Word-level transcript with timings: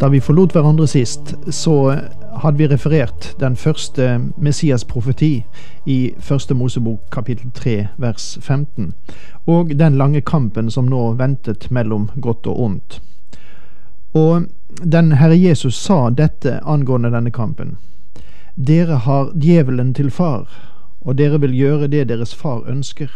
Da 0.00 0.08
vi 0.08 0.20
forlot 0.20 0.52
hverandre 0.52 0.86
sist, 0.90 1.34
så 1.54 1.74
hadde 2.42 2.58
vi 2.58 2.66
referert 2.66 3.28
den 3.40 3.54
første 3.56 4.18
Messias 4.36 4.84
profeti 4.84 5.44
i 5.86 5.98
første 6.18 6.54
Mosebok 6.54 6.98
kapittel 7.14 7.52
3 7.54 7.76
vers 8.02 8.38
15, 8.40 8.92
og 9.46 9.70
den 9.78 9.94
lange 9.94 10.20
kampen 10.20 10.70
som 10.70 10.90
nå 10.90 11.12
ventet 11.20 11.70
mellom 11.70 12.08
godt 12.20 12.46
og 12.50 12.60
ondt. 12.60 13.00
Og 14.14 14.46
den 14.82 15.12
Herre 15.12 15.38
Jesus 15.38 15.78
sa 15.78 16.10
dette 16.10 16.58
angående 16.66 17.14
denne 17.14 17.30
kampen. 17.30 17.76
Dere 18.56 18.98
har 19.06 19.30
djevelen 19.38 19.94
til 19.94 20.10
far, 20.10 20.50
og 21.00 21.18
dere 21.18 21.38
vil 21.40 21.54
gjøre 21.54 21.86
det 21.86 22.08
deres 22.08 22.34
far 22.34 22.66
ønsker. 22.66 23.10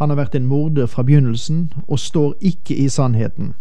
Han 0.00 0.08
har 0.08 0.16
vært 0.16 0.34
en 0.34 0.48
morder 0.48 0.86
fra 0.86 1.02
begynnelsen 1.04 1.72
og 1.86 1.98
står 1.98 2.34
ikke 2.40 2.74
i 2.74 2.88
sannheten. 2.88 3.52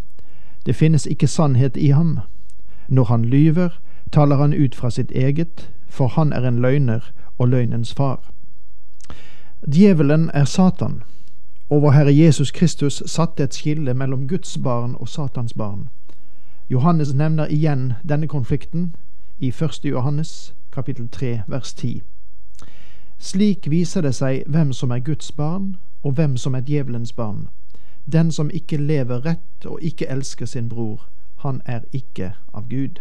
Det 0.65 0.75
finnes 0.75 1.05
ikke 1.05 1.27
sannhet 1.27 1.77
i 1.77 1.87
ham. 1.87 2.19
Når 2.87 3.03
han 3.03 3.25
lyver, 3.25 3.69
taler 4.11 4.35
han 4.35 4.53
ut 4.53 4.75
fra 4.75 4.89
sitt 4.89 5.11
eget, 5.11 5.71
for 5.87 6.07
han 6.07 6.33
er 6.33 6.47
en 6.47 6.61
løgner 6.61 7.11
og 7.37 7.47
løgnens 7.47 7.93
far. 7.93 8.31
Djevelen 9.73 10.31
er 10.33 10.45
Satan, 10.45 11.03
og 11.69 11.81
vår 11.81 11.91
Herre 11.91 12.17
Jesus 12.17 12.51
Kristus 12.51 13.03
satte 13.05 13.43
et 13.43 13.53
skille 13.53 13.93
mellom 13.93 14.27
Guds 14.27 14.57
barn 14.63 14.95
og 14.99 15.09
Satans 15.09 15.53
barn. 15.53 15.89
Johannes 16.69 17.13
nevner 17.13 17.47
igjen 17.47 17.93
denne 18.09 18.27
konflikten 18.27 18.95
i 19.39 19.47
1. 19.47 19.85
Johannes 19.85 20.55
kapittel 20.71 21.09
3 21.09 21.41
vers 21.47 21.73
10. 21.73 22.01
Slik 23.19 23.69
viser 23.69 24.01
det 24.01 24.15
seg 24.15 24.43
hvem 24.47 24.73
som 24.73 24.91
er 24.91 24.99
Guds 24.99 25.31
barn, 25.31 25.75
og 26.03 26.11
hvem 26.11 26.37
som 26.37 26.55
er 26.55 26.61
djevelens 26.61 27.13
barn. 27.13 27.47
Den 28.11 28.31
som 28.31 28.49
ikke 28.53 28.77
lever 28.77 29.25
rett 29.25 29.65
og 29.65 29.81
ikke 29.81 30.07
elsker 30.09 30.45
sin 30.45 30.69
bror, 30.69 31.09
han 31.37 31.61
er 31.65 31.79
ikke 31.93 32.33
av 32.53 32.69
Gud. 32.69 32.99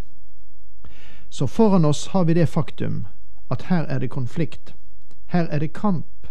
Så 1.31 1.47
foran 1.47 1.85
oss 1.85 2.07
har 2.07 2.25
vi 2.25 2.35
det 2.35 2.49
faktum 2.49 3.07
at 3.51 3.63
her 3.63 3.83
er 3.83 3.99
det 3.99 4.11
konflikt, 4.11 4.75
her 5.27 5.45
er 5.45 5.59
det 5.59 5.73
kamp, 5.73 6.29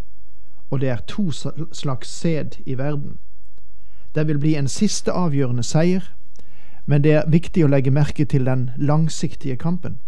og 0.70 0.82
det 0.82 0.90
er 0.90 0.98
to 1.08 1.32
slags 1.72 2.08
sæd 2.08 2.60
i 2.66 2.78
verden. 2.78 3.18
Det 4.16 4.28
vil 4.28 4.40
bli 4.40 4.56
en 4.56 4.68
siste 4.68 5.12
avgjørende 5.12 5.64
seier, 5.64 6.14
men 6.86 7.04
det 7.04 7.12
er 7.12 7.30
viktig 7.30 7.66
å 7.66 7.68
legge 7.68 7.92
merke 7.92 8.26
til 8.26 8.46
den 8.46 8.70
langsiktige 8.78 9.56
kampen. 9.56 10.00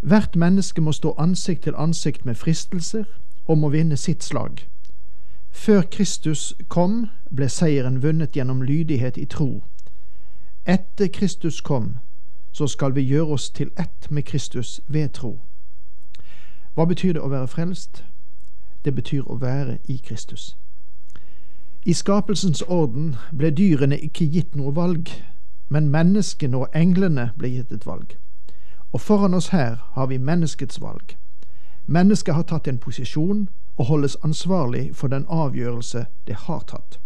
Hvert 0.00 0.36
menneske 0.36 0.80
må 0.80 0.92
stå 0.92 1.14
ansikt 1.18 1.62
til 1.62 1.74
ansikt 1.76 2.24
med 2.24 2.34
fristelser 2.34 3.04
og 3.46 3.58
må 3.58 3.68
vinne 3.68 3.96
sitt 3.96 4.24
slag. 4.24 4.66
Før 5.50 5.82
Kristus 5.82 6.54
kom, 6.68 7.08
ble 7.36 7.48
seieren 7.48 8.02
vunnet 8.02 8.36
gjennom 8.36 8.62
lydighet 8.62 9.16
i 9.16 9.24
tro. 9.24 9.64
Etter 10.66 11.06
Kristus 11.06 11.60
kom, 11.60 11.96
så 12.52 12.66
skal 12.66 12.94
vi 12.94 13.00
gjøre 13.00 13.26
oss 13.26 13.50
til 13.50 13.70
ett 13.78 14.10
med 14.10 14.22
Kristus 14.22 14.80
ved 14.88 15.08
tro. 15.08 15.38
Hva 16.74 16.84
betyr 16.84 17.12
det 17.12 17.22
å 17.22 17.28
være 17.28 17.48
frelst? 17.48 18.04
Det 18.84 18.94
betyr 18.94 19.22
å 19.26 19.36
være 19.40 19.78
i 19.88 19.96
Kristus. 19.96 20.56
I 21.84 21.92
skapelsens 21.92 22.62
orden 22.62 23.16
ble 23.36 23.50
dyrene 23.50 23.98
ikke 23.98 24.26
gitt 24.26 24.54
noe 24.54 24.74
valg, 24.74 25.10
men 25.68 25.90
menneskene 25.90 26.56
og 26.56 26.74
englene 26.74 27.30
ble 27.38 27.48
gitt 27.48 27.72
et 27.72 27.86
valg. 27.86 28.16
Og 28.92 29.00
foran 29.00 29.34
oss 29.34 29.48
her 29.48 29.78
har 29.94 30.06
vi 30.06 30.18
menneskets 30.18 30.80
valg. 30.80 31.16
Mennesket 31.86 32.34
har 32.34 32.42
tatt 32.42 32.68
en 32.68 32.78
posisjon 32.78 33.48
og 33.76 33.86
holdes 33.86 34.16
ansvarlig 34.22 34.90
for 34.96 35.08
den 35.08 35.26
avgjørelse 35.28 36.06
det 36.26 36.36
har 36.46 36.60
tatt. 36.66 36.98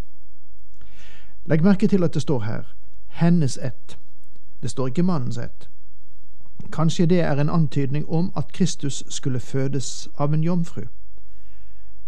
Legg 1.45 1.63
merke 1.63 1.87
til 1.87 2.03
at 2.03 2.13
det 2.13 2.21
står 2.21 2.39
her 2.39 2.63
'hennes 3.07 3.57
ett'. 3.57 3.97
Det 4.61 4.69
står 4.69 4.87
ikke 4.87 5.03
mannens 5.03 5.37
ett. 5.37 5.69
Kanskje 6.71 7.05
det 7.05 7.19
er 7.19 7.31
en 7.41 7.49
antydning 7.49 8.09
om 8.09 8.31
at 8.35 8.51
Kristus 8.51 9.03
skulle 9.09 9.39
fødes 9.39 10.09
av 10.17 10.33
en 10.33 10.43
jomfru. 10.43 10.81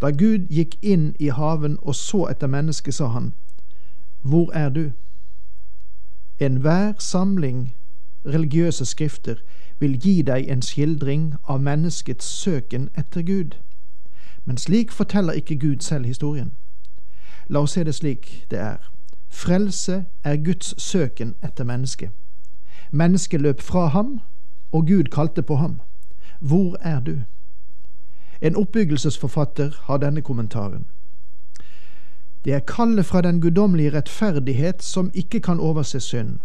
Da 0.02 0.09
Gud 0.09 0.47
gikk 0.50 0.78
inn 0.81 1.16
i 1.20 1.28
haven 1.28 1.78
og 1.81 1.96
så 1.96 2.26
etter 2.26 2.47
mennesket, 2.47 2.94
sa 2.94 3.08
han, 3.08 3.34
Hvor 4.22 4.52
er 4.53 4.70
du? 4.70 4.92
Enhver 6.40 6.94
samling 7.00 7.76
religiøse 8.26 8.86
skrifter 8.86 9.36
vil 9.80 10.00
gi 10.00 10.22
deg 10.22 10.50
en 10.50 10.62
skildring 10.62 11.36
av 11.47 11.62
menneskets 11.62 12.26
søken 12.26 12.90
etter 12.97 13.22
Gud. 13.22 13.58
Men 14.46 14.58
slik 14.58 14.92
forteller 14.92 15.34
ikke 15.34 15.56
Gud 15.56 15.80
selv 15.80 16.06
historien. 16.06 16.52
La 17.47 17.59
oss 17.59 17.72
se 17.72 17.84
det 17.84 17.96
slik 17.96 18.46
det 18.52 18.59
er. 18.59 18.97
Frelse 19.30 20.06
er 20.24 20.36
Guds 20.36 20.82
søken 20.82 21.36
etter 21.44 21.64
mennesket. 21.64 22.10
Mennesket 22.92 23.42
løp 23.42 23.62
fra 23.62 23.86
ham, 23.86 24.20
og 24.72 24.88
Gud 24.88 25.04
kalte 25.04 25.42
på 25.42 25.56
ham. 25.56 25.80
Hvor 26.40 26.78
er 26.82 27.00
du? 27.00 27.16
En 28.42 28.56
oppbyggelsesforfatter 28.56 29.82
har 29.84 29.98
denne 29.98 30.22
kommentaren. 30.22 30.86
Det 32.46 32.54
er 32.54 32.60
kallet 32.60 33.06
fra 33.06 33.22
den 33.22 33.42
guddommelige 33.42 33.94
rettferdighet 33.94 34.84
som 34.84 35.12
ikke 35.14 35.40
kan 35.40 35.59
overse 35.59 36.00
synd. 36.00 36.40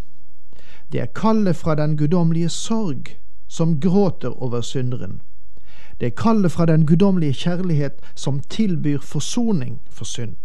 Det 0.93 1.01
er 1.01 1.07
kallet 1.07 1.57
fra 1.57 1.75
den 1.75 1.97
guddommelige 1.97 2.49
sorg 2.49 3.05
som 3.49 3.81
gråter 3.81 4.43
over 4.43 4.61
synderen. 4.61 5.23
Det 6.01 6.07
er 6.07 6.11
kallet 6.11 6.53
fra 6.53 6.67
den 6.67 6.87
guddommelige 6.87 7.33
kjærlighet 7.33 7.93
som 8.15 8.41
tilbyr 8.41 8.99
forsoning 8.99 9.81
for 9.91 10.05
synd. 10.05 10.37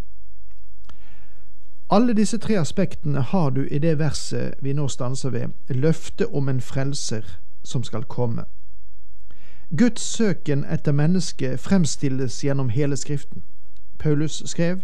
Alle 1.90 2.12
disse 2.12 2.38
tre 2.38 2.58
aspektene 2.58 3.20
har 3.20 3.50
du 3.50 3.64
i 3.64 3.78
det 3.78 3.98
verset 3.98 4.54
vi 4.60 4.72
nå 4.72 4.88
stanser 4.88 5.30
ved, 5.30 5.48
løftet 5.68 6.26
om 6.32 6.48
en 6.48 6.60
frelser 6.60 7.24
som 7.64 7.84
skal 7.84 8.04
komme. 8.04 8.44
Guds 9.78 10.00
søken 10.00 10.64
etter 10.64 10.92
mennesket 10.92 11.60
fremstilles 11.60 12.44
gjennom 12.44 12.68
hele 12.68 12.96
Skriften. 12.96 13.42
Paulus 13.98 14.42
skrev, 14.46 14.80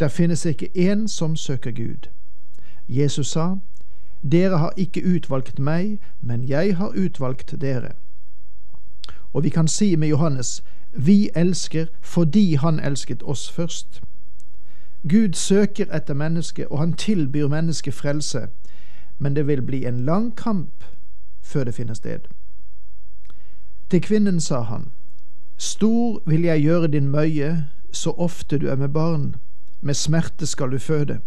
Der 0.00 0.08
finnes 0.08 0.44
ikke 0.44 0.68
én 0.76 1.08
som 1.08 1.36
søker 1.36 1.70
Gud. 1.70 2.08
Jesus 2.88 3.26
sa, 3.26 3.56
Dere 4.32 4.58
har 4.58 4.72
ikke 4.76 5.02
utvalgt 5.16 5.58
meg, 5.58 5.98
men 6.20 6.48
jeg 6.48 6.76
har 6.76 6.92
utvalgt 6.96 7.54
dere. 7.60 7.92
Og 9.32 9.44
vi 9.44 9.48
kan 9.48 9.68
si 9.68 9.96
med 9.96 10.08
Johannes, 10.08 10.62
Vi 10.92 11.30
elsker 11.34 11.86
fordi 12.00 12.54
Han 12.54 12.80
elsket 12.80 13.22
oss 13.22 13.50
først. 13.50 14.02
Gud 15.02 15.34
søker 15.34 15.86
etter 15.94 16.14
mennesket, 16.14 16.66
og 16.66 16.78
han 16.78 16.92
tilbyr 16.92 17.48
mennesket 17.48 17.94
frelse, 17.94 18.48
men 19.18 19.36
det 19.36 19.46
vil 19.46 19.62
bli 19.62 19.84
en 19.86 20.00
lang 20.04 20.36
kamp 20.36 20.84
før 21.42 21.64
det 21.64 21.74
finner 21.74 21.94
sted. 21.94 22.20
Til 23.90 24.00
kvinnen 24.00 24.40
sa 24.40 24.60
han, 24.60 24.90
Stor 25.56 26.22
vil 26.26 26.42
jeg 26.42 26.62
gjøre 26.62 26.86
din 26.86 27.08
møye 27.08 27.64
så 27.92 28.10
ofte 28.10 28.58
du 28.58 28.68
er 28.68 28.76
med 28.76 28.88
barn, 28.88 29.36
med 29.80 29.94
smerte 29.94 30.46
skal 30.46 30.70
du 30.70 30.78
føde. 30.78 31.20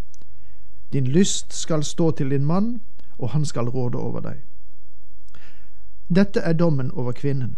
Din 0.93 1.07
lyst 1.07 1.53
skal 1.53 1.83
stå 1.83 2.11
til 2.11 2.29
din 2.29 2.45
mann, 2.45 2.81
og 3.17 3.29
han 3.29 3.45
skal 3.45 3.69
råde 3.69 3.97
over 3.97 4.19
deg. 4.19 4.37
Dette 6.15 6.39
er 6.39 6.53
dommen 6.53 6.91
over 6.91 7.11
kvinnen. 7.11 7.57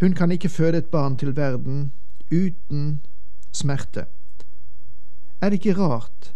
Hun 0.00 0.12
kan 0.12 0.30
ikke 0.32 0.48
føde 0.48 0.78
et 0.78 0.86
barn 0.86 1.16
til 1.16 1.36
verden 1.36 1.92
uten 2.32 3.00
smerte. 3.52 4.04
Er 5.46 5.50
det 5.50 5.64
ikke 5.64 5.78
rart 5.78 6.34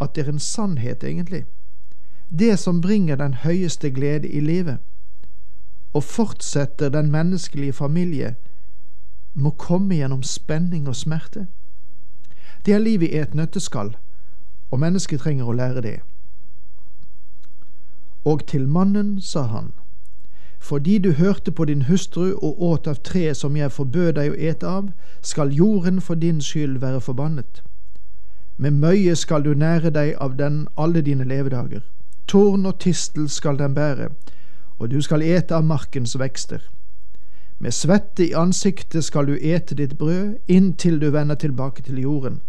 at 0.00 0.14
det 0.14 0.22
er 0.22 0.28
en 0.32 0.38
sannhet, 0.38 1.04
egentlig? 1.04 1.44
Det 2.38 2.58
som 2.58 2.80
bringer 2.80 3.16
den 3.16 3.34
høyeste 3.34 3.90
glede 3.90 4.28
i 4.28 4.40
livet, 4.40 4.78
og 5.92 6.04
fortsetter 6.04 6.88
den 6.88 7.10
menneskelige 7.10 7.72
familie, 7.72 8.36
må 9.34 9.50
komme 9.50 9.94
gjennom 9.94 10.22
spenning 10.22 10.88
og 10.88 10.96
smerte. 10.96 11.46
Det 12.66 12.74
er 12.74 12.78
livet 12.78 13.08
i 13.10 13.18
et 13.18 13.34
nøtteskall, 13.34 13.96
og 14.70 14.80
mennesket 14.80 15.20
trenger 15.20 15.50
å 15.50 15.56
lære 15.58 15.82
det. 15.82 15.98
Og 18.24 18.46
til 18.46 18.68
mannen 18.68 19.20
sa 19.20 19.42
han, 19.42 19.72
fordi 20.60 20.98
du 20.98 21.12
hørte 21.12 21.50
på 21.52 21.64
din 21.64 21.82
hustru 21.82 22.38
og 22.42 22.62
åt 22.62 22.86
av 22.86 23.02
treet 23.02 23.36
som 23.36 23.56
jeg 23.56 23.72
forbød 23.72 24.12
deg 24.12 24.30
å 24.30 24.38
ete 24.38 24.66
av, 24.66 24.94
skal 25.20 25.50
jorden 25.50 26.00
for 26.00 26.14
din 26.14 26.40
skyld 26.40 26.78
være 26.78 27.00
forbannet. 27.00 27.64
Med 28.56 28.70
møye 28.70 29.16
skal 29.16 29.42
du 29.42 29.54
nære 29.54 29.90
deg 29.90 30.14
av 30.20 30.36
den 30.36 30.68
alle 30.76 31.02
dine 31.02 31.24
levedager. 31.24 31.82
torn 32.26 32.66
og 32.66 32.78
tistel 32.78 33.28
skal 33.28 33.58
den 33.58 33.74
bære, 33.74 34.08
og 34.78 34.90
du 34.90 35.00
skal 35.00 35.22
ete 35.22 35.54
av 35.54 35.64
markens 35.64 36.18
vekster. 36.18 36.60
Med 37.58 37.70
svette 37.70 38.24
i 38.28 38.32
ansiktet 38.32 39.04
skal 39.04 39.26
du 39.26 39.36
ete 39.40 39.74
ditt 39.74 39.98
brød 39.98 40.36
inntil 40.48 41.00
du 41.00 41.10
vender 41.10 41.34
tilbake 41.34 41.82
til 41.82 41.98
jorden, 41.98 42.40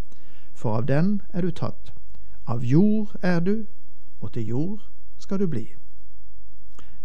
for 0.53 0.77
av 0.77 0.85
den 0.87 1.21
er 1.33 1.41
du 1.41 1.51
tatt. 1.51 1.91
Av 2.47 2.63
jord 2.63 3.15
er 3.21 3.39
du, 3.39 3.65
og 4.21 4.31
til 4.33 4.47
jord 4.47 4.79
skal 5.19 5.39
du 5.39 5.47
bli. 5.47 5.67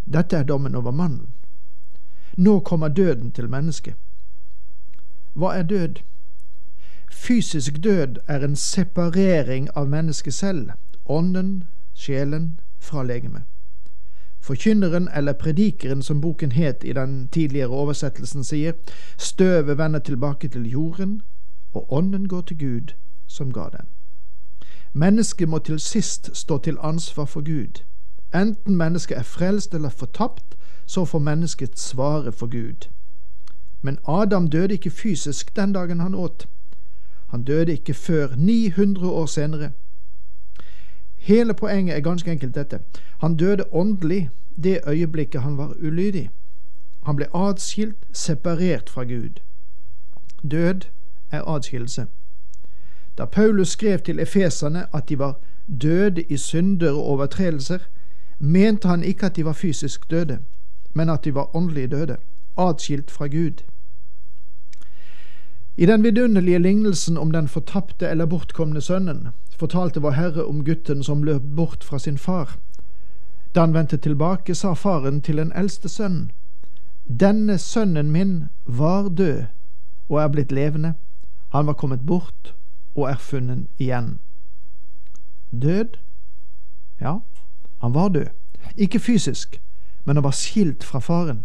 Dette 0.05 0.37
er 0.37 0.43
dommen 0.43 0.75
over 0.75 0.91
mannen. 0.91 1.27
Nå 2.37 2.59
kommer 2.59 2.87
døden 2.87 3.31
til 3.31 3.49
mennesket. 3.49 3.95
Hva 5.33 5.53
er 5.57 5.63
død? 5.63 6.01
Fysisk 7.11 7.83
død 7.83 8.15
er 8.27 8.45
en 8.45 8.55
separering 8.55 9.69
av 9.75 9.87
mennesket 9.87 10.33
selv, 10.33 10.71
ånden, 11.05 11.63
sjelen, 11.93 12.59
fra 12.79 13.03
legemet. 13.03 13.41
Forkynneren, 14.39 15.09
eller 15.15 15.33
predikeren 15.33 16.01
som 16.01 16.21
boken 16.21 16.51
het 16.51 16.83
i 16.83 16.93
den 16.93 17.27
tidligere 17.27 17.69
oversettelsen, 17.69 18.43
sier 18.43 18.73
støvet 19.17 19.77
vender 19.77 19.99
tilbake 19.99 20.47
til 20.47 20.69
jorden, 20.69 21.21
og 21.73 21.93
ånden 21.93 22.27
går 22.27 22.41
til 22.41 22.57
Gud 22.57 22.93
som 23.27 23.53
ga 23.53 23.67
den. 23.69 23.87
Mennesket 24.93 25.49
må 25.49 25.59
til 25.59 25.79
sist 25.79 26.29
stå 26.37 26.57
til 26.57 26.77
ansvar 26.81 27.25
for 27.25 27.41
Gud. 27.41 27.83
Enten 28.35 28.75
mennesket 28.75 29.17
er 29.17 29.23
frelst 29.23 29.73
eller 29.73 29.89
fortapt, 29.89 30.57
så 30.85 31.05
får 31.05 31.19
mennesket 31.19 31.79
svare 31.79 32.31
for 32.31 32.47
Gud. 32.47 32.89
Men 33.81 33.97
Adam 34.07 34.49
døde 34.49 34.73
ikke 34.73 34.89
fysisk 34.89 35.55
den 35.55 35.73
dagen 35.73 35.99
han 35.99 36.15
åt. 36.15 36.47
Han 37.29 37.43
døde 37.43 37.71
ikke 37.71 37.93
før 37.93 38.27
900 38.37 39.09
år 39.11 39.25
senere. 39.25 39.71
Hele 41.17 41.53
poenget 41.53 41.95
er 41.95 41.99
ganske 41.99 42.31
enkelt 42.31 42.55
dette. 42.55 42.79
Han 43.19 43.35
døde 43.35 43.73
åndelig 43.73 44.29
det 44.63 44.79
øyeblikket 44.87 45.41
han 45.41 45.57
var 45.57 45.73
ulydig. 45.81 46.29
Han 47.05 47.15
ble 47.15 47.27
atskilt, 47.35 47.97
separert 48.13 48.89
fra 48.89 49.03
Gud. 49.03 49.39
Død 50.51 50.81
er 51.31 51.43
atskillelse. 51.43 52.05
Da 53.17 53.25
Paulus 53.25 53.69
skrev 53.69 53.99
til 53.99 54.19
efeserne 54.19 54.95
at 54.95 55.09
de 55.09 55.19
var 55.19 55.39
døde 55.81 56.21
i 56.21 56.37
synder 56.37 56.91
og 56.91 57.03
overtredelser, 57.03 57.79
mente 58.39 58.87
han 58.87 59.03
ikke 59.03 59.25
at 59.25 59.35
de 59.35 59.45
var 59.45 59.53
fysisk 59.53 60.11
døde, 60.11 60.39
men 60.93 61.09
at 61.09 61.25
de 61.25 61.35
var 61.35 61.55
åndelig 61.55 61.91
døde, 61.91 62.17
atskilt 62.57 63.11
fra 63.11 63.27
Gud. 63.27 63.63
I 65.79 65.85
den 65.85 66.03
vidunderlige 66.03 66.59
lignelsen 66.59 67.17
om 67.17 67.31
den 67.31 67.47
fortapte 67.47 68.07
eller 68.07 68.25
bortkomne 68.25 68.81
sønnen 68.81 69.27
fortalte 69.59 70.01
vår 70.03 70.11
Herre 70.11 70.43
om 70.45 70.65
gutten 70.67 71.03
som 71.03 71.21
løp 71.23 71.41
bort 71.55 71.83
fra 71.83 71.99
sin 71.99 72.17
far. 72.17 72.57
Da 73.55 73.63
han 73.63 73.73
vendte 73.73 73.97
tilbake, 73.97 74.55
sa 74.55 74.73
faren 74.73 75.21
til 75.21 75.37
den 75.37 75.53
eldste 75.55 75.89
sønnen, 75.89 76.31
Denne 77.19 77.57
sønnen 77.57 78.11
min 78.11 78.49
var 78.65 79.07
død 79.07 79.45
og 80.09 80.19
er 80.21 80.27
blitt 80.27 80.51
levende. 80.51 80.93
Han 81.49 81.67
var 81.67 81.73
kommet 81.73 82.05
bort 82.05 82.53
og 82.95 83.09
er 83.09 83.15
funnet 83.17 83.67
igjen. 83.77 84.19
Død? 85.51 85.95
Ja, 87.01 87.19
han 87.81 87.93
var 87.93 88.09
død. 88.09 88.27
Ikke 88.75 88.99
fysisk, 88.99 89.61
men 90.05 90.15
han 90.15 90.23
var 90.23 90.35
skilt 90.35 90.83
fra 90.83 90.99
faren. 90.99 91.43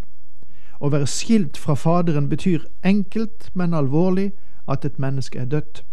Å 0.84 0.90
være 0.92 1.08
skilt 1.08 1.56
fra 1.56 1.74
Faderen 1.74 2.28
betyr 2.28 2.66
enkelt, 2.84 3.48
men 3.54 3.74
alvorlig 3.74 4.32
at 4.68 4.84
et 4.84 4.98
menneske 4.98 5.38
er 5.38 5.48
dødt. 5.48 5.84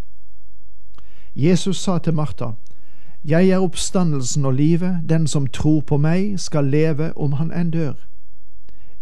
Jesus 1.36 1.78
sa 1.78 1.98
til 1.98 2.14
Martha, 2.14 2.52
Jeg 3.24 3.50
er 3.50 3.60
oppstandelsen 3.60 4.46
og 4.46 4.54
livet, 4.54 5.00
den 5.10 5.28
som 5.28 5.48
tror 5.48 5.82
på 5.82 5.98
meg, 5.98 6.40
skal 6.40 6.66
leve 6.66 7.14
om 7.18 7.34
han 7.40 7.54
enn 7.54 7.72
dør. 7.72 7.94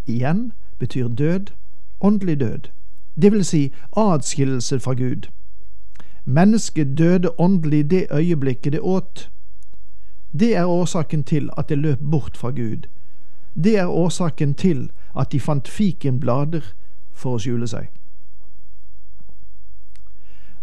Igjen 0.05 0.51
betyr 0.79 1.07
død 1.07 1.49
åndelig 2.01 2.39
død, 2.39 2.59
det 3.21 3.31
vil 3.31 3.45
si 3.45 3.71
adskillelse 3.97 4.79
fra 4.79 4.93
Gud. 4.93 5.27
Mennesket 6.25 6.97
døde 6.97 7.39
åndelig 7.39 7.91
det 7.91 8.07
øyeblikket 8.11 8.73
det 8.73 8.81
åt. 8.81 9.29
Det 10.39 10.55
er 10.55 10.65
årsaken 10.65 11.23
til 11.23 11.49
at 11.57 11.69
det 11.69 11.77
løp 11.77 11.99
bort 12.11 12.37
fra 12.37 12.49
Gud. 12.49 12.87
Det 13.63 13.77
er 13.77 13.87
årsaken 13.87 14.53
til 14.53 14.91
at 15.17 15.31
de 15.31 15.39
fant 15.39 15.67
fikenblader 15.67 16.73
for 17.13 17.35
å 17.35 17.41
skjule 17.41 17.67
seg. 17.67 17.89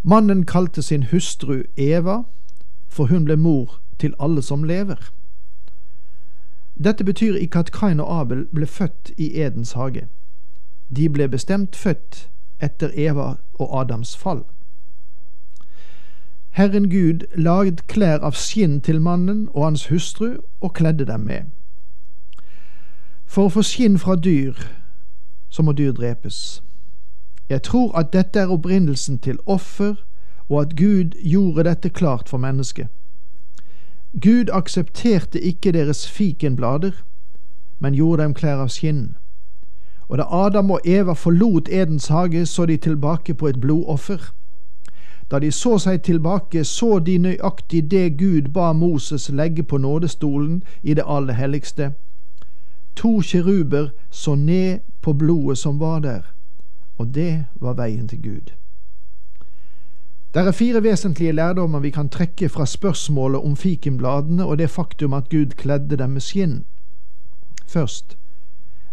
Mannen 0.02 0.44
kalte 0.46 0.82
sin 0.82 1.08
hustru 1.10 1.64
Eva, 1.76 2.22
for 2.88 3.06
hun 3.06 3.24
ble 3.24 3.36
mor 3.36 3.80
til 3.98 4.14
alle 4.18 4.42
som 4.42 4.64
lever. 4.64 5.10
Dette 6.84 7.04
betyr 7.04 7.34
ikke 7.34 7.58
at 7.58 7.72
Kain 7.72 8.00
og 8.00 8.20
Abel 8.20 8.44
ble 8.54 8.66
født 8.66 9.10
i 9.16 9.32
Edens 9.40 9.72
hage. 9.72 10.06
De 10.96 11.08
ble 11.08 11.28
bestemt 11.28 11.76
født 11.76 12.28
etter 12.60 12.90
Eva 12.94 13.34
og 13.54 13.80
Adams 13.80 14.16
fall. 14.16 14.44
Herren 16.56 16.90
Gud 16.90 17.26
lagde 17.36 17.82
klær 17.88 18.22
av 18.24 18.32
skinn 18.32 18.80
til 18.80 19.00
mannen 19.00 19.48
og 19.52 19.64
hans 19.64 19.86
hustru 19.86 20.36
og 20.60 20.72
kledde 20.74 21.04
dem 21.04 21.20
med. 21.20 21.42
For 23.26 23.46
å 23.46 23.52
få 23.52 23.62
skinn 23.62 23.98
fra 23.98 24.16
dyr, 24.16 24.54
så 25.50 25.62
må 25.62 25.72
dyr 25.72 25.92
drepes. 25.92 26.62
Jeg 27.48 27.62
tror 27.62 27.92
at 27.98 28.12
dette 28.12 28.38
er 28.40 28.52
opprinnelsen 28.52 29.18
til 29.18 29.38
offer, 29.46 29.94
og 30.48 30.60
at 30.60 30.76
Gud 30.76 31.18
gjorde 31.22 31.64
dette 31.64 31.90
klart 31.90 32.28
for 32.28 32.38
mennesket. 32.38 32.86
Gud 34.22 34.50
aksepterte 34.52 35.40
ikke 35.40 35.72
deres 35.72 36.06
fikenblader, 36.10 36.92
men 37.78 37.94
gjorde 37.94 38.22
dem 38.22 38.34
klær 38.34 38.62
av 38.64 38.68
skinn. 38.68 39.16
Og 40.08 40.18
da 40.18 40.24
Adam 40.30 40.70
og 40.70 40.80
Eva 40.84 41.12
forlot 41.12 41.68
Edens 41.68 42.08
hage, 42.08 42.46
så 42.46 42.66
de 42.66 42.76
tilbake 42.76 43.34
på 43.34 43.48
et 43.48 43.60
blodoffer. 43.60 44.32
Da 45.30 45.38
de 45.38 45.50
så 45.52 45.78
seg 45.78 46.02
tilbake, 46.02 46.64
så 46.64 46.98
de 46.98 47.18
nøyaktig 47.18 47.90
det 47.90 48.18
Gud 48.18 48.52
ba 48.54 48.72
Moses 48.72 49.28
legge 49.30 49.62
på 49.62 49.78
nådestolen 49.78 50.62
i 50.82 50.94
det 50.94 51.04
aller 51.06 51.34
helligste. 51.34 51.92
To 52.96 53.20
kiruber 53.20 53.88
så 54.10 54.34
ned 54.34 54.78
på 55.02 55.12
blodet 55.12 55.58
som 55.58 55.80
var 55.80 55.98
der, 55.98 56.20
og 56.98 57.14
det 57.14 57.44
var 57.54 57.74
veien 57.74 58.08
til 58.08 58.22
Gud. 58.22 58.52
Det 60.34 60.46
er 60.46 60.52
fire 60.52 60.82
vesentlige 60.82 61.32
lærdommer 61.32 61.80
vi 61.80 61.90
kan 61.90 62.08
trekke 62.08 62.48
fra 62.48 62.66
spørsmålet 62.66 63.40
om 63.40 63.56
fikenbladene 63.56 64.46
og 64.46 64.58
det 64.58 64.70
faktum 64.70 65.12
at 65.12 65.28
Gud 65.28 65.46
kledde 65.46 65.96
dem 65.96 66.10
med 66.10 66.20
skinn. 66.20 66.64
Først, 67.66 68.18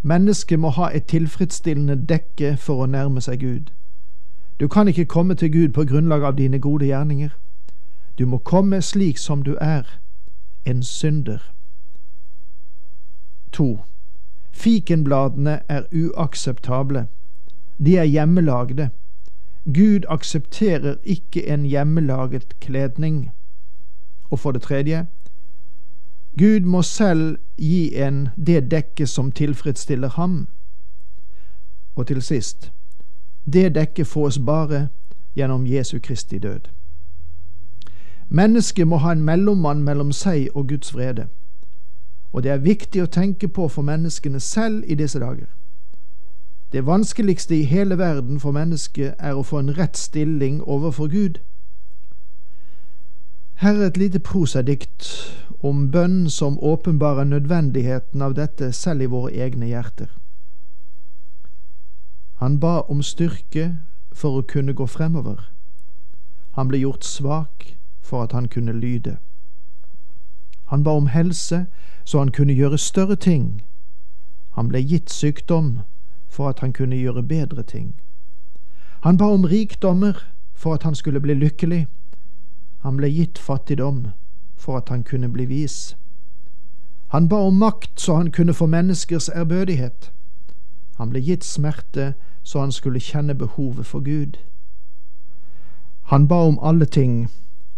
mennesket 0.01 0.59
må 0.59 0.69
ha 0.69 0.89
et 0.95 1.05
tilfredsstillende 1.05 2.05
dekke 2.05 2.57
for 2.57 2.83
å 2.83 2.85
nærme 2.85 3.21
seg 3.21 3.39
Gud. 3.39 3.71
Du 4.59 4.67
kan 4.67 4.87
ikke 4.87 5.05
komme 5.05 5.35
til 5.35 5.51
Gud 5.51 5.69
på 5.69 5.83
grunnlag 5.83 6.23
av 6.23 6.37
dine 6.37 6.59
gode 6.59 6.85
gjerninger. 6.85 7.29
Du 8.19 8.25
må 8.25 8.37
komme 8.37 8.81
slik 8.81 9.17
som 9.17 9.43
du 9.43 9.57
er, 9.61 9.83
en 10.65 10.83
synder. 10.83 11.39
To. 13.51 13.83
Fikenbladene 14.53 15.59
er 15.69 15.83
uakseptable. 15.91 17.07
De 17.85 17.97
er 17.97 18.03
hjemmelagde. 18.03 18.89
Gud 19.65 20.05
aksepterer 20.09 20.95
ikke 21.03 21.47
en 21.47 21.65
hjemmelaget 21.65 22.59
kledning. 22.59 23.31
Og 24.29 24.39
for 24.39 24.51
det 24.51 24.61
tredje, 24.61 25.07
Gud 26.37 26.59
må 26.59 26.81
selv 26.81 27.37
gi 27.57 27.95
en 27.95 28.27
det 28.37 28.71
dekket 28.71 29.09
som 29.09 29.31
tilfredsstiller 29.31 30.09
ham. 30.09 30.47
Og 31.95 32.07
til 32.07 32.21
sist, 32.21 32.71
det 33.53 33.75
dekket 33.75 34.07
fås 34.07 34.39
bare 34.39 34.87
gjennom 35.35 35.67
Jesu 35.67 35.99
Kristi 36.03 36.37
død. 36.37 36.59
Mennesket 38.29 38.87
må 38.87 38.97
ha 38.97 39.11
en 39.11 39.21
mellommann 39.21 39.83
mellom 39.83 40.11
seg 40.11 40.47
og 40.55 40.67
Guds 40.67 40.93
vrede, 40.95 41.27
og 42.33 42.43
det 42.43 42.51
er 42.51 42.57
viktig 42.57 43.03
å 43.03 43.11
tenke 43.11 43.47
på 43.47 43.67
for 43.69 43.85
menneskene 43.85 44.39
selv 44.39 44.83
i 44.87 44.95
disse 44.95 45.19
dager. 45.19 45.47
Det 46.73 46.85
vanskeligste 46.85 47.55
i 47.55 47.63
hele 47.69 47.97
verden 47.97 48.39
for 48.39 48.51
mennesket 48.51 49.13
er 49.19 49.37
å 49.37 49.45
få 49.45 49.59
en 49.61 49.75
rett 49.77 49.97
stilling 49.97 50.61
overfor 50.65 51.07
Gud. 51.07 51.37
Her 53.61 53.77
er 53.77 53.85
et 53.87 53.97
lite 53.97 54.19
prosadikt 54.19 55.05
om 55.61 55.91
bønn 55.91 56.29
som 56.29 56.57
åpenbarer 56.59 57.23
nødvendigheten 57.23 58.21
av 58.21 58.33
dette 58.33 58.71
selv 58.73 59.01
i 59.01 59.11
våre 59.13 59.31
egne 59.31 59.69
hjerter. 59.69 60.09
Han 62.41 62.59
ba 62.59 62.81
om 62.89 63.03
styrke 63.05 63.75
for 64.11 64.41
å 64.41 64.47
kunne 64.47 64.73
gå 64.73 64.87
fremover. 64.89 65.37
Han 66.57 66.67
ble 66.67 66.81
gjort 66.81 67.05
svak 67.05 67.75
for 68.01 68.25
at 68.25 68.33
han 68.33 68.49
kunne 68.49 68.73
lyde. 68.73 69.17
Han 70.73 70.83
ba 70.83 70.91
om 70.91 71.07
helse 71.07 71.65
så 72.03 72.19
han 72.19 72.31
kunne 72.31 72.53
gjøre 72.53 72.77
større 72.77 73.15
ting. 73.15 73.61
Han 74.55 74.67
ble 74.67 74.79
gitt 74.81 75.11
sykdom 75.13 75.79
for 76.27 76.49
at 76.49 76.59
han 76.59 76.73
kunne 76.73 76.95
gjøre 76.95 77.23
bedre 77.23 77.63
ting. 77.63 77.93
Han 79.03 79.17
ba 79.17 79.25
om 79.25 79.45
rikdommer 79.45 80.17
for 80.53 80.73
at 80.73 80.83
han 80.83 80.95
skulle 80.95 81.19
bli 81.19 81.33
lykkelig. 81.33 81.87
Han 82.79 82.97
ble 82.97 83.07
gitt 83.07 83.37
fattigdom 83.37 84.07
for 84.57 84.77
at 84.77 84.89
han 84.89 85.03
kunne 85.03 85.29
bli 85.29 85.45
vis. 85.45 85.95
Han 87.07 87.29
ba 87.29 87.35
om 87.35 87.53
makt 87.53 88.01
så 88.01 88.15
han 88.15 88.31
kunne 88.31 88.53
få 88.53 88.65
menneskers 88.65 89.29
ærbødighet. 89.29 90.11
Han 90.97 91.09
ble 91.09 91.21
gitt 91.21 91.43
smerte 91.45 92.13
så 92.43 92.59
han 92.59 92.71
skulle 92.71 92.99
kjenne 92.99 93.35
behovet 93.35 93.85
for 93.85 93.99
Gud. 93.99 94.41
Han 96.01 96.27
ba 96.27 96.35
om 96.35 96.59
alle 96.61 96.85
ting 96.85 97.29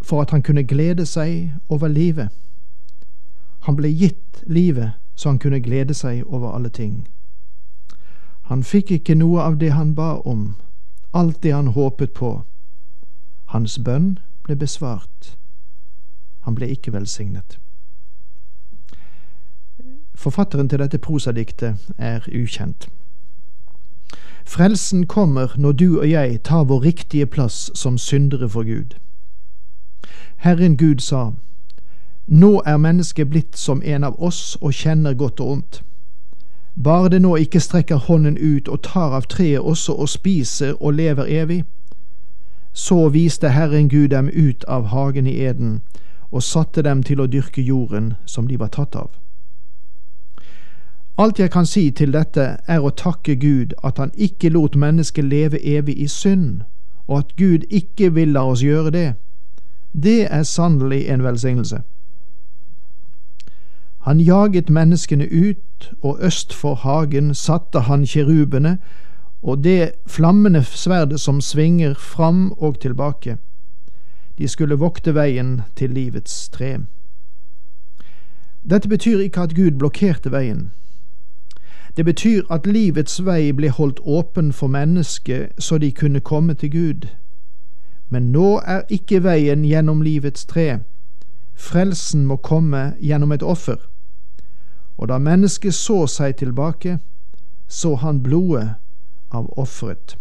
for 0.01 0.21
at 0.21 0.29
han 0.29 0.41
kunne 0.41 0.63
glede 0.63 1.05
seg 1.05 1.51
over 1.69 1.87
livet. 1.87 2.29
Han 3.65 3.75
ble 3.75 3.89
gitt 3.89 4.43
livet 4.47 4.93
så 5.15 5.29
han 5.29 5.39
kunne 5.39 5.59
glede 5.59 5.93
seg 5.93 6.23
over 6.25 6.51
alle 6.51 6.69
ting. 6.69 7.07
Han 8.41 8.63
fikk 8.63 8.91
ikke 8.91 9.15
noe 9.15 9.41
av 9.41 9.57
det 9.57 9.71
han 9.73 9.95
ba 9.95 10.19
om, 10.25 10.55
alt 11.13 11.43
det 11.43 11.53
han 11.53 11.67
håpet 11.67 12.13
på. 12.13 12.43
Hans 13.45 13.79
bønn 13.79 14.19
ble 14.43 14.55
besvart. 14.55 15.37
Han 16.45 16.55
ble 16.55 16.69
ikke 16.69 16.93
velsignet. 16.93 17.57
Forfatteren 20.13 20.69
til 20.69 20.79
dette 20.79 20.97
prosadiktet 20.97 21.89
er 21.97 22.27
ukjent. 22.29 22.89
Frelsen 24.45 25.07
kommer 25.07 25.55
når 25.57 25.71
du 25.71 25.99
og 25.99 26.09
jeg 26.09 26.43
tar 26.43 26.63
vår 26.63 26.83
riktige 26.85 27.25
plass 27.25 27.71
som 27.73 27.97
syndere 27.97 28.49
for 28.49 28.63
Gud. 28.63 28.93
Herren 30.37 30.77
Gud 30.77 31.01
sa, 31.01 31.31
Nå 32.27 32.61
er 32.65 32.77
mennesket 32.77 33.29
blitt 33.29 33.57
som 33.57 33.81
en 33.85 34.03
av 34.03 34.15
oss 34.23 34.57
og 34.61 34.73
kjenner 34.73 35.13
godt 35.13 35.39
og 35.39 35.49
ondt. 35.51 35.83
Bare 36.83 37.09
det 37.09 37.21
nå 37.21 37.35
ikke 37.35 37.59
strekker 37.59 37.95
hånden 37.95 38.37
ut 38.37 38.67
og 38.67 38.81
tar 38.83 39.13
av 39.13 39.27
treet 39.29 39.61
også 39.61 39.93
og 39.93 40.09
spiser 40.09 40.73
og 40.81 40.93
lever 40.93 41.25
evig. 41.25 41.63
Så 42.73 43.09
viste 43.09 43.49
Herren 43.49 43.89
Gud 43.89 44.09
dem 44.09 44.29
ut 44.33 44.65
av 44.67 44.89
hagen 44.91 45.27
i 45.27 45.37
Eden 45.45 45.81
og 46.31 46.43
satte 46.43 46.81
dem 46.81 47.03
til 47.03 47.21
å 47.21 47.27
dyrke 47.27 47.61
jorden 47.61 48.13
som 48.25 48.47
de 48.47 48.57
var 48.59 48.73
tatt 48.73 48.95
av. 48.95 49.13
Alt 51.17 51.39
jeg 51.39 51.51
kan 51.51 51.65
si 51.65 51.91
til 51.91 52.11
dette, 52.11 52.57
er 52.67 52.83
å 52.83 52.89
takke 52.91 53.35
Gud 53.35 53.73
at 53.83 53.97
Han 53.97 54.11
ikke 54.17 54.49
lot 54.49 54.75
mennesket 54.75 55.23
leve 55.23 55.61
evig 55.63 55.95
i 55.97 56.07
synd, 56.07 56.61
og 57.07 57.17
at 57.17 57.35
Gud 57.37 57.63
ikke 57.69 58.13
vil 58.13 58.33
la 58.35 58.43
oss 58.51 58.63
gjøre 58.63 58.91
det. 58.91 59.13
Det 59.93 60.27
er 60.31 60.43
sannelig 60.43 61.05
en 61.07 61.23
velsignelse. 61.23 61.81
Han 64.05 64.19
jaget 64.19 64.69
menneskene 64.69 65.25
ut, 65.31 65.93
og 66.01 66.19
øst 66.21 66.53
for 66.53 66.75
hagen 66.75 67.33
satte 67.33 67.79
han 67.79 68.05
kirubene 68.05 68.77
og 69.41 69.63
det 69.63 69.91
flammende 70.07 70.63
sverdet 70.63 71.19
som 71.19 71.41
svinger 71.41 71.93
fram 71.93 72.51
og 72.51 72.79
tilbake. 72.79 73.37
De 74.37 74.47
skulle 74.47 74.75
vokte 74.75 75.15
veien 75.15 75.61
til 75.75 75.89
livets 75.89 76.49
tre. 76.49 76.77
Dette 78.69 78.89
betyr 78.89 79.19
ikke 79.19 79.41
at 79.41 79.55
Gud 79.55 79.71
blokkerte 79.71 80.31
veien. 80.31 80.71
Det 81.97 82.05
betyr 82.05 82.43
at 82.49 82.67
livets 82.67 83.25
vei 83.25 83.51
ble 83.51 83.69
holdt 83.69 83.99
åpen 84.05 84.53
for 84.53 84.67
mennesket 84.67 85.49
så 85.59 85.77
de 85.77 85.91
kunne 85.91 86.19
komme 86.19 86.53
til 86.53 86.71
Gud. 86.71 87.07
Men 88.09 88.31
nå 88.31 88.61
er 88.65 88.81
ikke 88.89 89.23
veien 89.23 89.65
gjennom 89.65 90.01
livets 90.01 90.45
tre. 90.45 90.79
Frelsen 91.55 92.25
må 92.25 92.35
komme 92.35 92.93
gjennom 93.01 93.31
et 93.31 93.43
offer. 93.43 93.77
Og 94.97 95.07
da 95.07 95.17
mennesket 95.17 95.73
så 95.73 96.07
seg 96.07 96.35
tilbake, 96.35 96.99
så 97.67 97.95
han 97.95 98.23
blodet 98.23 98.75
av 99.31 99.49
offeret. 99.57 100.17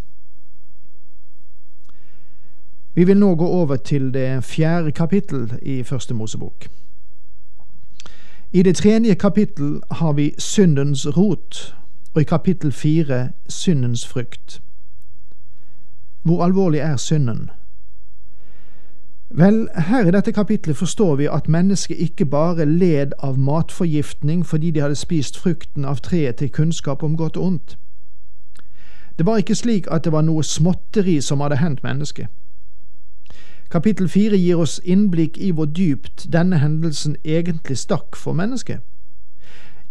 Vi 2.95 3.03
vil 3.03 3.19
nå 3.19 3.35
gå 3.35 3.47
over 3.47 3.75
til 3.75 4.13
det 4.13 4.43
fjerde 4.43 4.91
kapittel 4.91 5.59
i 5.61 5.83
Første 5.83 6.13
Mosebok. 6.13 6.67
I 8.51 8.63
det 8.63 8.75
tredje 8.75 9.15
kapittel 9.15 9.81
har 9.91 10.13
vi 10.13 10.33
syndens 10.37 11.17
rot, 11.17 11.75
og 12.13 12.21
i 12.21 12.23
kapittel 12.23 12.71
fire 12.71 13.29
syndens 13.49 14.07
frykt. 14.07 14.61
Hvor 16.23 16.43
alvorlig 16.43 16.79
er 16.79 16.97
synden? 16.97 17.49
Vel, 19.29 19.67
her 19.75 20.07
i 20.07 20.11
dette 20.11 20.31
kapitlet 20.31 20.77
forstår 20.77 21.15
vi 21.15 21.27
at 21.31 21.47
mennesket 21.49 21.97
ikke 21.97 22.25
bare 22.25 22.65
led 22.65 23.11
av 23.19 23.39
matforgiftning 23.39 24.45
fordi 24.45 24.71
de 24.71 24.79
hadde 24.79 24.95
spist 24.95 25.39
frukten 25.39 25.85
av 25.85 25.97
treet 26.05 26.35
til 26.35 26.49
kunnskap 26.49 27.03
om 27.03 27.17
godt 27.17 27.37
og 27.37 27.45
ondt. 27.45 27.77
Det 29.17 29.25
var 29.25 29.37
ikke 29.37 29.55
slik 29.55 29.87
at 29.91 30.03
det 30.03 30.11
var 30.11 30.21
noe 30.21 30.43
småtteri 30.43 31.21
som 31.21 31.39
hadde 31.39 31.57
hendt 31.57 31.83
mennesket. 31.83 32.27
Kapittel 33.71 34.09
fire 34.09 34.37
gir 34.37 34.59
oss 34.61 34.81
innblikk 34.83 35.37
i 35.37 35.51
hvor 35.51 35.65
dypt 35.65 36.27
denne 36.33 36.59
hendelsen 36.61 37.15
egentlig 37.23 37.77
stakk 37.77 38.15
for 38.15 38.33
mennesket. 38.33 38.79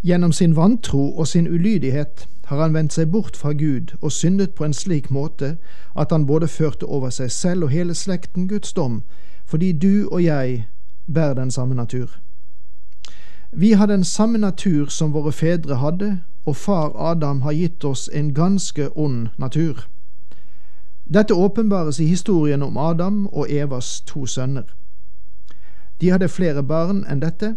Gjennom 0.05 0.33
sin 0.33 0.57
vantro 0.57 1.17
og 1.19 1.27
sin 1.27 1.47
ulydighet 1.49 2.29
har 2.45 2.61
han 2.63 2.75
vendt 2.75 2.93
seg 2.93 3.09
bort 3.09 3.37
fra 3.37 3.53
Gud 3.53 3.95
og 4.01 4.13
syndet 4.13 4.51
på 4.55 4.65
en 4.65 4.75
slik 4.77 5.11
måte 5.11 5.57
at 5.97 6.13
han 6.13 6.27
både 6.27 6.49
førte 6.49 6.85
over 6.85 7.11
seg 7.11 7.31
selv 7.33 7.65
og 7.65 7.71
hele 7.71 7.95
slekten 7.95 8.49
Guds 8.49 8.73
dom, 8.73 9.03
fordi 9.47 9.73
du 9.73 10.09
og 10.13 10.25
jeg 10.25 10.67
bærer 11.15 11.35
den 11.35 11.51
samme 11.51 11.75
natur. 11.75 12.21
Vi 13.53 13.73
har 13.73 13.87
den 13.87 14.05
samme 14.05 14.39
natur 14.39 14.87
som 14.87 15.15
våre 15.15 15.33
fedre 15.33 15.75
hadde, 15.75 16.21
og 16.45 16.57
far 16.57 16.93
Adam 17.11 17.41
har 17.41 17.53
gitt 17.53 17.85
oss 17.85 18.11
en 18.13 18.35
ganske 18.35 18.97
ond 18.99 19.29
natur. 19.39 19.89
Dette 21.15 21.35
åpenbares 21.35 22.01
i 22.01 22.07
historien 22.07 22.63
om 22.63 22.77
Adam 22.77 23.27
og 23.27 23.47
Evas 23.51 24.01
to 24.01 24.27
sønner. 24.27 24.65
De 26.01 26.11
hadde 26.11 26.29
flere 26.29 26.63
barn 26.63 27.07
enn 27.09 27.23
dette, 27.23 27.57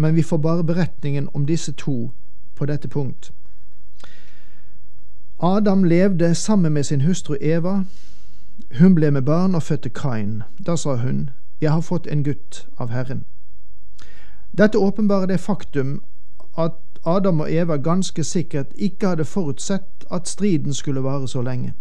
men 0.00 0.14
vi 0.14 0.22
får 0.22 0.38
bare 0.38 0.64
beretningen 0.64 1.28
om 1.32 1.46
disse 1.46 1.72
to 1.72 2.10
på 2.54 2.66
dette 2.66 2.88
punkt. 2.88 3.32
Adam 5.38 5.84
levde 5.84 6.34
sammen 6.34 6.72
med 6.72 6.84
sin 6.84 7.00
hustru 7.00 7.36
Eva. 7.40 7.84
Hun 8.78 8.94
ble 8.94 9.10
med 9.10 9.22
barn 9.22 9.54
og 9.54 9.62
fødte 9.62 9.88
Kain. 9.88 10.42
Da 10.66 10.76
sa 10.76 10.96
hun, 10.96 11.30
Jeg 11.60 11.70
har 11.70 11.80
fått 11.80 12.06
en 12.06 12.24
gutt 12.24 12.68
av 12.78 12.88
Herren. 12.88 13.24
Dette 14.58 14.78
åpenbarer 14.78 15.26
det 15.26 15.40
faktum 15.40 16.02
at 16.58 16.72
Adam 17.04 17.40
og 17.40 17.52
Eva 17.52 17.76
ganske 17.76 18.24
sikkert 18.24 18.66
ikke 18.74 19.08
hadde 19.08 19.24
forutsett 19.24 20.04
at 20.10 20.28
striden 20.28 20.74
skulle 20.74 21.02
vare 21.02 21.28
så 21.28 21.42
lenge. 21.42 21.74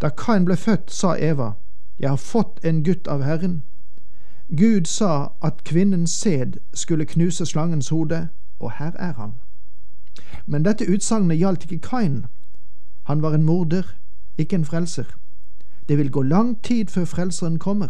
Da 0.00 0.08
Kain 0.08 0.44
ble 0.44 0.56
født, 0.56 0.90
sa 0.90 1.14
Eva, 1.18 1.52
Jeg 1.98 2.08
har 2.08 2.16
fått 2.16 2.60
en 2.64 2.84
gutt 2.84 3.08
av 3.08 3.22
Herren. 3.22 3.62
Gud 4.56 4.86
sa 4.86 5.26
at 5.42 5.64
kvinnens 5.64 6.10
sæd 6.10 6.52
skulle 6.74 7.04
knuse 7.04 7.46
slangens 7.46 7.88
hode, 7.88 8.28
og 8.58 8.72
her 8.78 8.92
er 8.98 9.12
han. 9.12 9.34
Men 10.46 10.64
dette 10.64 10.86
utsagnet 10.92 11.38
gjaldt 11.38 11.64
ikke 11.64 11.88
Kain. 11.88 12.26
Han 13.02 13.22
var 13.22 13.34
en 13.34 13.42
morder, 13.42 13.82
ikke 14.38 14.56
en 14.56 14.64
frelser. 14.64 15.04
Det 15.88 15.98
vil 15.98 16.10
gå 16.10 16.22
lang 16.22 16.62
tid 16.62 16.86
før 16.86 17.04
frelseren 17.04 17.58
kommer. 17.58 17.88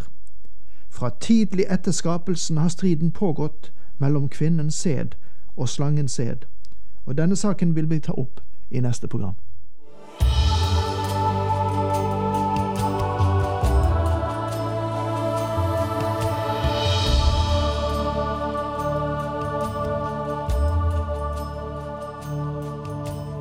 Fra 0.89 1.11
tidlig 1.21 1.65
etter 1.71 1.93
skapelsen 1.93 2.57
har 2.57 2.69
striden 2.69 3.11
pågått 3.11 3.73
mellom 3.99 4.29
kvinnens 4.29 4.75
sæd 4.75 5.15
og 5.57 5.69
slangens 5.69 6.13
sæd, 6.13 6.37
og 7.07 7.19
denne 7.19 7.37
saken 7.37 7.77
vil 7.77 7.91
vi 7.91 7.99
ta 7.99 8.13
opp 8.13 8.41
i 8.71 8.81
neste 8.81 9.09
program. 9.09 9.35